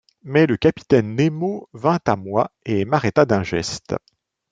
[0.23, 3.93] Mais le capitaine Nemo vint à moi et m’arrêta d’un geste.